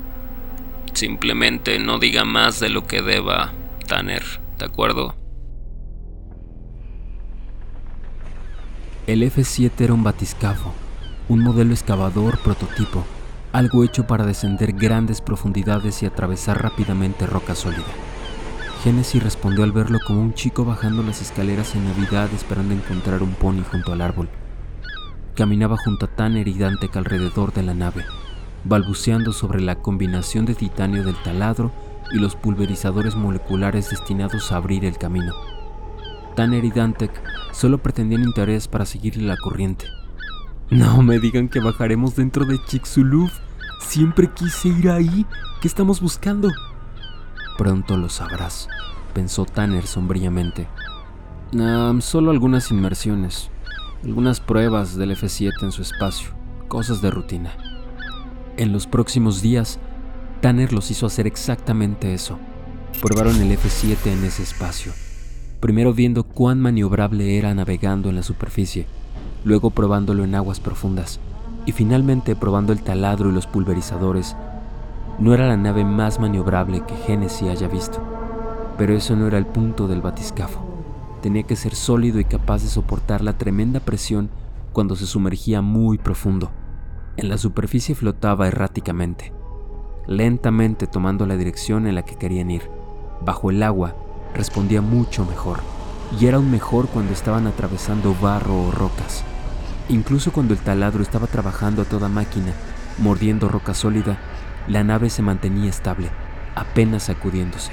Simplemente 0.97 1.79
no 1.79 1.99
diga 1.99 2.25
más 2.25 2.59
de 2.59 2.71
lo 2.71 2.87
que 2.87 3.03
deba, 3.03 3.53
Tanner, 3.87 4.23
¿de 4.59 4.65
acuerdo? 4.65 5.15
El 9.07 9.23
F-7 9.23 9.73
era 9.79 9.93
un 9.93 10.03
batiscafo, 10.03 10.73
un 11.29 11.45
modelo 11.45 11.75
excavador 11.75 12.39
prototipo, 12.39 13.05
algo 13.53 13.85
hecho 13.85 14.07
para 14.07 14.25
descender 14.25 14.73
grandes 14.73 15.21
profundidades 15.21 16.03
y 16.03 16.07
atravesar 16.07 16.63
rápidamente 16.63 17.27
roca 17.27 17.55
sólida. 17.55 17.85
Genesis 18.83 19.23
respondió 19.23 19.65
al 19.65 19.73
verlo 19.73 19.99
como 20.07 20.23
un 20.23 20.33
chico 20.33 20.65
bajando 20.65 21.03
las 21.03 21.21
escaleras 21.21 21.75
en 21.75 21.85
Navidad 21.85 22.31
esperando 22.35 22.73
encontrar 22.73 23.23
un 23.23 23.35
pony 23.35 23.63
junto 23.71 23.93
al 23.93 24.01
árbol. 24.01 24.31
Caminaba 25.35 25.77
junto 25.77 26.07
a 26.07 26.17
Tanner 26.17 26.49
y 26.49 26.55
Dante 26.55 26.89
alrededor 26.95 27.53
de 27.53 27.65
la 27.65 27.75
nave, 27.75 28.07
balbuceando 28.69 29.33
sobre 29.33 29.61
la 29.61 29.77
combinación 29.77 30.45
de 30.45 30.55
titanio 30.55 31.05
del 31.05 31.17
taladro 31.23 31.73
y 32.13 32.19
los 32.19 32.35
pulverizadores 32.37 33.15
moleculares 33.15 33.91
destinados 33.91 34.53
a 34.53 34.57
abrir 34.57 34.85
el 34.85 34.99
camino. 34.99 35.33
Tanner 36.35 36.65
y 36.65 36.71
Dantec 36.71 37.13
solo 37.53 37.79
pretendían 37.79 38.23
interés 38.23 38.69
para 38.69 38.85
seguirle 38.85 39.25
la 39.25 39.37
corriente. 39.37 39.87
No 40.71 41.03
me 41.03 41.19
digan 41.19 41.49
que 41.49 41.61
bajaremos 41.61 42.17
dentro 42.17 42.45
de 42.45 42.59
Chicxulub. 42.67 43.31
Siempre 43.81 44.31
quise 44.33 44.69
ir 44.69 44.91
ahí. 44.91 45.25
¿Qué 45.61 45.69
estamos 45.69 46.01
buscando? 46.01 46.51
Pronto 47.57 47.97
lo 47.97 48.09
sabrás, 48.09 48.69
pensó 49.15 49.45
Tanner 49.47 49.87
sombríamente. 49.87 50.69
solo 52.01 52.31
algunas 52.31 52.71
inmersiones, 52.71 53.51
algunas 54.05 54.41
pruebas 54.41 54.97
del 54.97 55.13
F7 55.13 55.63
en 55.63 55.73
su 55.73 55.83
espacio, 55.83 56.31
cosas 56.69 57.01
de 57.01 57.11
rutina. 57.11 57.76
En 58.59 58.73
los 58.73 58.87
próximos 58.87 59.43
días, 59.43 59.79
Tanner 60.41 60.73
los 60.73 60.91
hizo 60.91 61.05
hacer 61.05 61.27
exactamente 61.27 62.15
eso. 62.15 62.39
Probaron 63.03 63.37
el 63.43 63.53
F-7 63.53 64.11
en 64.11 64.25
ese 64.25 64.43
espacio, 64.43 64.93
primero 65.61 65.93
viendo 65.93 66.25
cuán 66.25 66.59
maniobrable 66.61 67.37
era 67.37 67.55
navegando 67.55 68.09
en 68.09 68.17
la 68.17 68.23
superficie, 68.23 68.87
luego 69.45 69.69
probándolo 69.69 70.25
en 70.25 70.35
aguas 70.35 70.61
profundas 70.61 71.21
y 71.67 71.73
finalmente 71.73 72.35
probando 72.35 72.73
el 72.73 72.81
taladro 72.81 73.29
y 73.29 73.33
los 73.33 73.47
pulverizadores. 73.47 74.35
No 75.19 75.35
era 75.35 75.47
la 75.47 75.59
nave 75.59 75.85
más 75.85 76.19
maniobrable 76.19 76.83
que 76.87 76.97
Genesis 76.97 77.49
haya 77.51 77.69
visto, 77.69 78.03
pero 78.79 78.95
eso 78.95 79.17
no 79.17 79.27
era 79.27 79.37
el 79.37 79.47
punto 79.47 79.87
del 79.87 80.01
batiscafo. 80.01 80.65
Tenía 81.21 81.43
que 81.43 81.57
ser 81.57 81.75
sólido 81.75 82.21
y 82.21 82.25
capaz 82.25 82.63
de 82.63 82.69
soportar 82.69 83.21
la 83.23 83.37
tremenda 83.37 83.81
presión 83.81 84.31
cuando 84.73 84.97
se 84.97 85.05
sumergía 85.05 85.61
muy 85.61 85.99
profundo. 85.99 86.51
En 87.19 87.31
la 87.31 87.39
superficie 87.39 87.95
flotaba 87.95 88.47
erráticamente, 88.47 89.33
lentamente 90.07 90.87
tomando 90.87 91.25
la 91.25 91.39
dirección 91.39 91.87
en 91.87 91.95
la 91.95 92.05
que 92.05 92.17
querían 92.17 92.51
ir. 92.51 92.71
Bajo 93.23 93.51
el 93.51 93.63
agua 93.63 93.97
respondía 94.35 94.83
mucho 94.83 95.25
mejor, 95.25 95.61
y 96.21 96.27
era 96.27 96.37
aún 96.37 96.51
mejor 96.51 96.89
cuando 96.89 97.15
estaban 97.15 97.47
atravesando 97.47 98.15
barro 98.21 98.65
o 98.65 98.71
rocas. 98.71 99.25
Incluso 99.89 100.31
cuando 100.31 100.53
el 100.53 100.61
taladro 100.61 101.03
estaba 101.03 101.27
trabajando 101.27 101.81
a 101.81 101.85
toda 101.87 102.11
máquina, 102.11 102.53
mordiendo 102.99 103.49
roca 103.49 103.73
sólida, 103.73 104.19
la 104.69 104.85
nave 104.85 105.09
se 105.09 105.23
mantenía 105.23 105.71
estable, 105.71 106.11
apenas 106.55 107.05
sacudiéndose. 107.05 107.73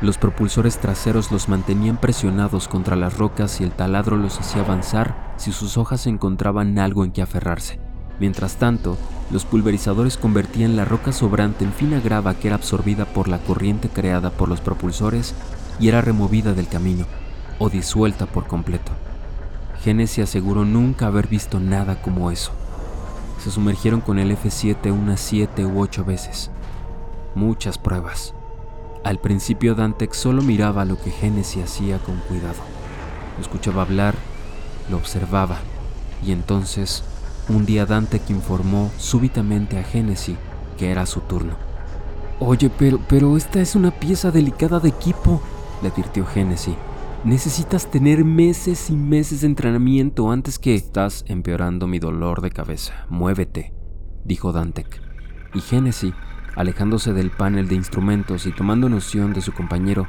Los 0.00 0.18
propulsores 0.18 0.78
traseros 0.78 1.30
los 1.30 1.48
mantenían 1.48 1.96
presionados 1.96 2.66
contra 2.66 2.96
las 2.96 3.18
rocas 3.18 3.60
y 3.60 3.64
el 3.64 3.70
taladro 3.70 4.16
los 4.16 4.40
hacía 4.40 4.62
avanzar 4.62 5.34
si 5.36 5.52
sus 5.52 5.76
hojas 5.76 6.08
encontraban 6.08 6.76
algo 6.80 7.04
en 7.04 7.12
que 7.12 7.22
aferrarse. 7.22 7.78
Mientras 8.20 8.56
tanto, 8.56 8.98
los 9.30 9.46
pulverizadores 9.46 10.18
convertían 10.18 10.76
la 10.76 10.84
roca 10.84 11.10
sobrante 11.10 11.64
en 11.64 11.72
fina 11.72 12.00
grava 12.00 12.34
que 12.34 12.48
era 12.48 12.56
absorbida 12.56 13.06
por 13.06 13.28
la 13.28 13.38
corriente 13.38 13.88
creada 13.88 14.30
por 14.30 14.48
los 14.48 14.60
propulsores 14.60 15.34
y 15.80 15.88
era 15.88 16.02
removida 16.02 16.52
del 16.52 16.68
camino 16.68 17.06
o 17.58 17.70
disuelta 17.70 18.26
por 18.26 18.46
completo. 18.46 18.92
Genesis 19.82 20.24
aseguró 20.24 20.66
nunca 20.66 21.06
haber 21.06 21.28
visto 21.28 21.58
nada 21.58 22.02
como 22.02 22.30
eso. 22.30 22.52
Se 23.42 23.50
sumergieron 23.50 24.02
con 24.02 24.18
el 24.18 24.30
F-7 24.32 24.92
unas 24.92 25.20
siete 25.20 25.64
u 25.64 25.80
ocho 25.80 26.04
veces. 26.04 26.50
Muchas 27.34 27.78
pruebas. 27.78 28.34
Al 29.02 29.18
principio 29.18 29.74
Dante 29.74 30.10
solo 30.12 30.42
miraba 30.42 30.84
lo 30.84 31.00
que 31.00 31.10
Genesis 31.10 31.64
hacía 31.64 31.98
con 31.98 32.18
cuidado. 32.28 32.60
Lo 33.36 33.42
escuchaba 33.42 33.80
hablar, 33.80 34.14
lo 34.90 34.98
observaba 34.98 35.56
y 36.22 36.32
entonces 36.32 37.02
un 37.50 37.66
día 37.66 37.84
Dante 37.84 38.20
informó 38.28 38.90
súbitamente 38.96 39.78
a 39.78 39.82
Genesis 39.82 40.36
que 40.78 40.90
era 40.90 41.04
su 41.04 41.20
turno. 41.20 41.56
Oye, 42.38 42.70
pero, 42.70 42.98
pero 43.08 43.36
esta 43.36 43.60
es 43.60 43.74
una 43.74 43.90
pieza 43.90 44.30
delicada 44.30 44.80
de 44.80 44.88
equipo, 44.88 45.42
le 45.82 45.88
advirtió 45.88 46.24
Genesis. 46.24 46.74
Necesitas 47.22 47.90
tener 47.90 48.24
meses 48.24 48.88
y 48.88 48.94
meses 48.94 49.42
de 49.42 49.48
entrenamiento 49.48 50.30
antes 50.30 50.58
que... 50.58 50.74
Estás 50.74 51.24
empeorando 51.28 51.86
mi 51.86 51.98
dolor 51.98 52.40
de 52.40 52.50
cabeza. 52.50 53.04
Muévete, 53.10 53.74
dijo 54.24 54.52
Dantec. 54.52 55.02
Y 55.52 55.60
Genesis, 55.60 56.14
alejándose 56.56 57.12
del 57.12 57.30
panel 57.30 57.68
de 57.68 57.74
instrumentos 57.74 58.46
y 58.46 58.52
tomando 58.52 58.88
noción 58.88 59.34
de 59.34 59.42
su 59.42 59.52
compañero, 59.52 60.06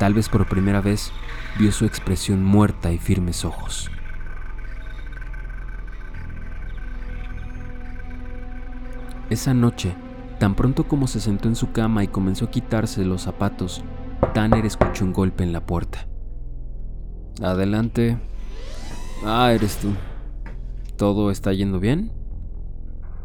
tal 0.00 0.14
vez 0.14 0.28
por 0.28 0.48
primera 0.48 0.80
vez, 0.80 1.12
vio 1.60 1.70
su 1.70 1.84
expresión 1.84 2.42
muerta 2.42 2.90
y 2.90 2.98
firmes 2.98 3.44
ojos. 3.44 3.88
Esa 9.30 9.52
noche, 9.52 9.94
tan 10.38 10.54
pronto 10.54 10.88
como 10.88 11.06
se 11.06 11.20
sentó 11.20 11.48
en 11.48 11.56
su 11.56 11.72
cama 11.72 12.02
y 12.02 12.08
comenzó 12.08 12.46
a 12.46 12.50
quitarse 12.50 13.04
los 13.04 13.22
zapatos, 13.22 13.82
Tanner 14.32 14.64
escuchó 14.64 15.04
un 15.04 15.12
golpe 15.12 15.44
en 15.44 15.52
la 15.52 15.66
puerta. 15.66 16.06
Adelante. 17.42 18.18
Ah, 19.24 19.52
eres 19.52 19.76
tú. 19.78 19.88
¿Todo 20.96 21.30
está 21.30 21.52
yendo 21.52 21.78
bien? 21.78 22.10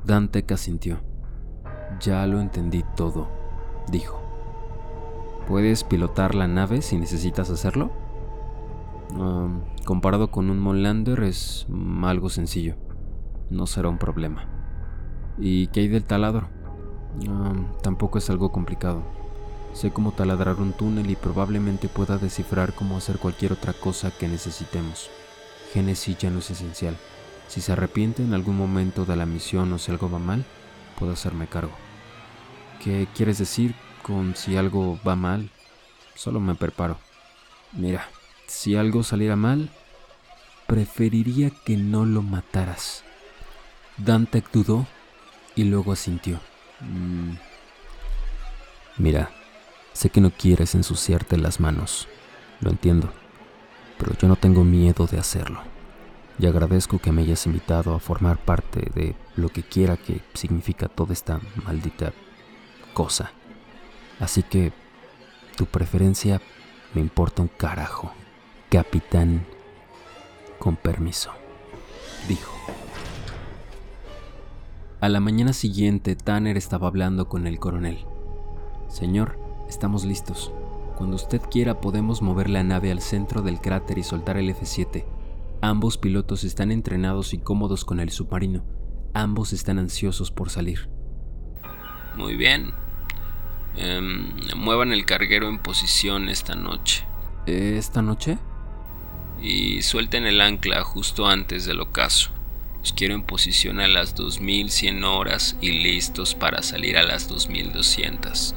Dante 0.03 0.45
asintió. 0.53 1.00
Ya 2.01 2.25
lo 2.27 2.41
entendí 2.41 2.83
todo, 2.95 3.29
dijo. 3.89 4.22
¿Puedes 5.48 5.83
pilotar 5.83 6.36
la 6.36 6.48
nave 6.48 6.81
si 6.81 6.98
necesitas 6.98 7.50
hacerlo? 7.50 7.91
comparado 9.86 10.31
con 10.31 10.50
un 10.50 10.60
Monlander 10.60 11.22
es 11.22 11.67
algo 12.03 12.29
sencillo. 12.29 12.75
No 13.51 13.67
será 13.67 13.89
un 13.89 14.00
problema. 14.00 14.52
¿Y 15.38 15.68
qué 15.68 15.82
hay 15.82 15.88
del 15.88 16.04
taladro? 16.04 16.50
tampoco 17.84 18.18
es 18.18 18.30
algo 18.30 18.52
complicado. 18.52 19.04
Sé 19.74 19.92
cómo 19.92 20.12
taladrar 20.12 20.56
un 20.56 20.74
túnel 20.74 21.10
y 21.10 21.16
probablemente 21.16 21.88
pueda 21.88 22.18
descifrar 22.18 22.74
cómo 22.74 22.98
hacer 22.98 23.18
cualquier 23.18 23.54
otra 23.54 23.74
cosa 23.74 24.12
que 24.12 24.28
necesitemos. 24.28 25.10
Genesis 25.74 26.18
ya 26.18 26.30
no 26.30 26.40
es 26.40 26.52
esencial. 26.52 26.98
Si 27.48 27.62
se 27.62 27.72
arrepiente 27.72 28.24
en 28.24 28.34
algún 28.34 28.58
momento 28.58 29.06
de 29.06 29.16
la 29.16 29.25
misión 29.25 29.74
o 29.74 29.78
si 29.78 29.92
algo 29.92 30.10
va 30.10 30.20
mal, 30.20 30.46
puedo 30.98 31.13
hacerme 31.13 31.48
cargo. 31.48 31.74
¿Qué 32.84 33.08
quieres 33.16 33.38
decir 33.38 33.75
con 34.02 34.36
si 34.36 34.58
algo 34.58 35.00
va 35.08 35.16
mal? 35.16 35.50
Solo 36.16 36.40
me 36.40 36.56
preparo. 36.56 36.98
Mira, 37.74 38.08
si 38.48 38.75
algo 38.75 39.04
saliera 39.04 39.36
mal, 39.36 39.70
preferiría 40.68 41.52
que 41.66 41.78
no 41.78 42.06
lo 42.06 42.22
mataras. 42.22 43.04
Dante 43.98 44.44
dudó 44.52 44.88
y 45.55 45.63
luego 45.63 45.91
asintió. 45.91 46.39
Mm. 46.81 47.33
Mira, 48.98 49.31
sé 49.93 50.10
que 50.10 50.22
no 50.22 50.31
quieres 50.31 50.75
ensuciarte 50.75 51.38
las 51.38 51.60
manos, 51.60 52.07
lo 52.62 52.69
entiendo, 52.69 53.12
pero 53.98 54.13
yo 54.17 54.27
no 54.27 54.36
tengo 54.36 54.63
miedo 54.63 55.07
de 55.07 55.19
hacerlo. 55.19 55.62
Y 56.39 56.48
agradezco 56.48 57.00
que 57.00 57.12
me 57.12 57.22
hayas 57.22 57.45
invitado 57.45 57.93
a 57.93 58.00
formar 58.00 58.38
parte 58.38 58.89
de 58.93 59.15
lo 59.36 59.50
que 59.50 59.63
quiera 59.63 59.98
que 59.98 60.22
significa 60.33 60.88
toda 60.88 61.13
esta 61.13 61.39
maldita 61.63 62.12
cosa. 62.93 63.31
Así 64.19 64.41
que 64.43 64.74
tu 65.55 65.65
preferencia 65.65 66.41
me 66.93 67.01
importa 67.01 67.41
un 67.41 67.48
carajo. 67.50 68.12
Capitán, 68.69 69.45
con 70.57 70.75
permiso, 70.75 71.31
dijo. 72.27 72.73
A 75.03 75.10
la 75.10 75.19
mañana 75.19 75.51
siguiente, 75.51 76.15
Tanner 76.15 76.55
estaba 76.55 76.88
hablando 76.88 77.27
con 77.27 77.45
el 77.45 77.60
coronel. 77.60 78.05
Señor, 78.88 79.38
estamos 79.67 80.05
listos. 80.05 80.53
Cuando 80.95 81.17
usted 81.17 81.41
quiera 81.51 81.81
podemos 81.81 82.22
mover 82.22 82.50
la 82.50 82.63
nave 82.63 82.89
al 82.89 83.01
centro 83.01 83.41
del 83.41 83.60
cráter 83.60 83.98
y 83.98 84.03
soltar 84.03 84.38
el 84.38 84.50
F-7. 84.51 85.03
Ambos 85.60 85.98
pilotos 85.98 86.45
están 86.45 86.72
entrenados 86.72 87.33
y 87.33 87.39
cómodos 87.39 87.83
con 87.83 88.00
el 88.00 88.12
submarino. 88.12 88.63
Ambos 89.13 89.51
están 89.51 89.77
ansiosos 89.77 90.31
por 90.31 90.50
salir. 90.50 90.88
Muy 92.15 92.38
bien. 92.38 92.72
Em, 93.75 94.31
muevan 94.55 94.93
el 94.93 95.03
carguero 95.03 95.50
en 95.50 95.60
posición 95.60 96.29
esta 96.29 96.55
noche. 96.55 97.03
¿Esta 97.45 98.01
noche? 98.01 98.38
Y 99.41 99.81
suelten 99.81 100.25
el 100.25 100.39
ancla 100.39 100.81
justo 100.86 101.27
antes 101.27 101.65
del 101.65 101.81
ocaso. 101.81 102.31
Los 102.84 102.92
quiero 102.92 103.13
en 103.13 103.24
posición 103.24 103.80
a 103.80 103.88
las 103.88 104.13
2100 104.13 105.06
horas 105.06 105.56
y 105.62 105.72
listos 105.72 106.36
para 106.36 106.62
salir 106.62 106.98
a 106.98 107.04
las 107.04 107.30
2200. 107.30 108.56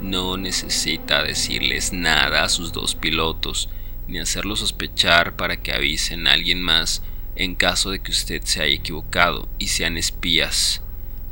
No 0.00 0.36
necesita 0.36 1.22
decirles 1.22 1.92
nada 1.92 2.42
a 2.42 2.48
sus 2.48 2.72
dos 2.72 2.96
pilotos, 2.96 3.68
ni 4.08 4.18
hacerlos 4.18 4.58
sospechar 4.58 5.36
para 5.36 5.62
que 5.62 5.72
avisen 5.72 6.26
a 6.26 6.32
alguien 6.32 6.60
más 6.60 7.04
en 7.36 7.54
caso 7.54 7.92
de 7.92 8.00
que 8.00 8.10
usted 8.10 8.42
se 8.42 8.60
haya 8.60 8.74
equivocado 8.74 9.48
y 9.56 9.68
sean 9.68 9.96
espías. 9.96 10.82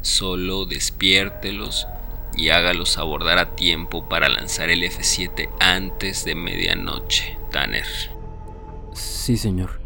Solo 0.02 0.64
despiértelos 0.64 1.88
y 2.36 2.50
hágalos 2.50 2.98
abordar 2.98 3.38
a 3.38 3.56
tiempo 3.56 4.08
para 4.08 4.28
lanzar 4.28 4.70
el 4.70 4.84
F-7 4.84 5.50
antes 5.58 6.24
de 6.24 6.36
medianoche, 6.36 7.36
Tanner. 7.50 7.84
Sí, 8.94 9.36
señor. 9.36 9.77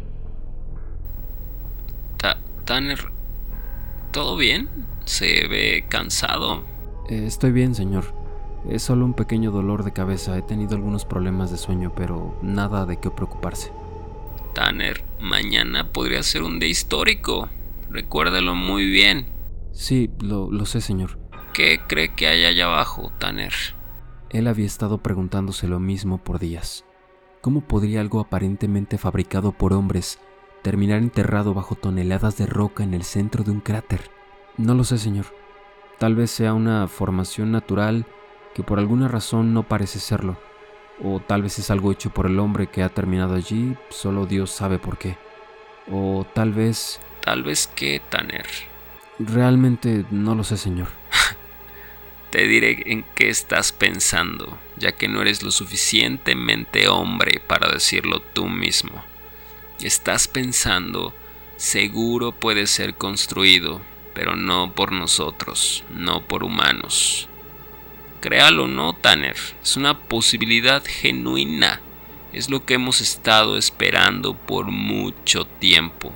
Tanner, 2.65 3.11
¿todo 4.11 4.37
bien? 4.37 4.69
Se 5.05 5.47
ve 5.47 5.85
cansado. 5.89 6.63
Eh, 7.09 7.25
estoy 7.25 7.51
bien, 7.51 7.75
señor. 7.75 8.05
Es 8.69 8.83
solo 8.83 9.03
un 9.03 9.13
pequeño 9.13 9.51
dolor 9.51 9.83
de 9.83 9.91
cabeza. 9.91 10.37
He 10.37 10.41
tenido 10.41 10.75
algunos 10.75 11.03
problemas 11.03 11.51
de 11.51 11.57
sueño, 11.57 11.91
pero 11.95 12.37
nada 12.41 12.85
de 12.85 12.97
qué 12.97 13.09
preocuparse. 13.11 13.71
Tanner, 14.53 15.03
mañana 15.19 15.91
podría 15.91 16.23
ser 16.23 16.43
un 16.43 16.59
día 16.59 16.69
histórico. 16.69 17.49
Recuérdalo 17.89 18.55
muy 18.55 18.89
bien. 18.89 19.25
Sí, 19.73 20.09
lo, 20.21 20.49
lo 20.49 20.65
sé, 20.65 20.79
señor. 20.79 21.19
¿Qué 21.53 21.81
cree 21.87 22.13
que 22.13 22.27
hay 22.27 22.45
allá 22.45 22.65
abajo, 22.65 23.11
Tanner? 23.19 23.53
Él 24.29 24.47
había 24.47 24.65
estado 24.65 24.99
preguntándose 24.99 25.67
lo 25.67 25.79
mismo 25.79 26.17
por 26.17 26.39
días. 26.39 26.85
¿Cómo 27.41 27.61
podría 27.61 27.99
algo 27.99 28.21
aparentemente 28.21 28.97
fabricado 28.97 29.51
por 29.51 29.73
hombres 29.73 30.19
terminar 30.63 30.99
enterrado 30.99 31.53
bajo 31.53 31.75
toneladas 31.75 32.37
de 32.37 32.47
roca 32.47 32.83
en 32.83 32.95
el 32.95 33.03
centro 33.03 33.43
de 33.43 33.51
un 33.51 33.59
cráter. 33.59 34.09
No 34.57 34.73
lo 34.73 34.83
sé, 34.83 34.97
señor. 34.97 35.25
Tal 35.99 36.15
vez 36.15 36.31
sea 36.31 36.53
una 36.53 36.87
formación 36.87 37.51
natural 37.51 38.05
que 38.55 38.63
por 38.63 38.79
alguna 38.79 39.07
razón 39.07 39.53
no 39.53 39.63
parece 39.63 39.99
serlo. 39.99 40.37
O 41.03 41.19
tal 41.19 41.43
vez 41.43 41.59
es 41.59 41.69
algo 41.69 41.91
hecho 41.91 42.11
por 42.11 42.25
el 42.27 42.39
hombre 42.39 42.67
que 42.67 42.81
ha 42.81 42.89
terminado 42.89 43.35
allí, 43.35 43.75
solo 43.89 44.25
Dios 44.25 44.51
sabe 44.51 44.79
por 44.79 44.97
qué. 44.97 45.17
O 45.91 46.25
tal 46.33 46.53
vez... 46.53 46.99
Tal 47.21 47.43
vez 47.43 47.67
qué, 47.67 48.01
Tanner. 48.09 48.45
Realmente 49.19 50.05
no 50.11 50.33
lo 50.33 50.43
sé, 50.43 50.57
señor. 50.57 50.87
Te 52.31 52.47
diré 52.47 52.91
en 52.91 53.05
qué 53.15 53.29
estás 53.29 53.71
pensando, 53.71 54.57
ya 54.77 54.93
que 54.93 55.07
no 55.07 55.21
eres 55.21 55.43
lo 55.43 55.51
suficientemente 55.51 56.87
hombre 56.87 57.41
para 57.45 57.71
decirlo 57.71 58.21
tú 58.33 58.47
mismo 58.47 59.03
estás 59.87 60.27
pensando 60.27 61.13
seguro 61.57 62.31
puede 62.31 62.67
ser 62.67 62.95
construido, 62.95 63.81
pero 64.13 64.35
no 64.35 64.73
por 64.73 64.91
nosotros, 64.91 65.83
no 65.91 66.21
por 66.21 66.43
humanos. 66.43 67.29
Créalo 68.19 68.65
o 68.65 68.67
no, 68.67 68.93
Tanner, 68.93 69.35
es 69.61 69.77
una 69.77 69.99
posibilidad 69.99 70.83
genuina. 70.85 71.81
Es 72.31 72.49
lo 72.49 72.65
que 72.65 72.75
hemos 72.75 73.01
estado 73.01 73.57
esperando 73.57 74.33
por 74.35 74.71
mucho 74.71 75.45
tiempo. 75.45 76.11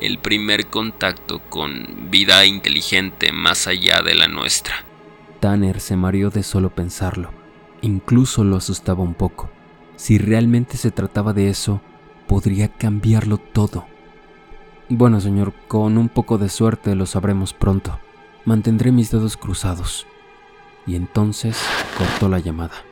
El 0.00 0.18
primer 0.18 0.66
contacto 0.66 1.40
con 1.48 2.10
vida 2.10 2.44
inteligente 2.46 3.32
más 3.32 3.66
allá 3.66 4.02
de 4.02 4.14
la 4.14 4.28
nuestra. 4.28 4.84
Tanner 5.40 5.80
se 5.80 5.96
mareó 5.96 6.30
de 6.30 6.42
solo 6.42 6.70
pensarlo. 6.70 7.32
Incluso 7.80 8.44
lo 8.44 8.56
asustaba 8.56 9.02
un 9.02 9.14
poco. 9.14 9.50
Si 9.96 10.18
realmente 10.18 10.76
se 10.76 10.90
trataba 10.90 11.32
de 11.32 11.48
eso, 11.48 11.80
podría 12.28 12.68
cambiarlo 12.68 13.38
todo. 13.38 13.86
Bueno, 14.88 15.20
señor, 15.20 15.52
con 15.66 15.98
un 15.98 16.08
poco 16.08 16.38
de 16.38 16.48
suerte 16.48 16.94
lo 16.94 17.06
sabremos 17.06 17.52
pronto. 17.52 17.98
Mantendré 18.44 18.92
mis 18.92 19.10
dedos 19.10 19.36
cruzados. 19.36 20.06
Y 20.86 20.94
entonces 20.94 21.58
cortó 21.98 22.28
la 22.28 22.38
llamada. 22.38 22.87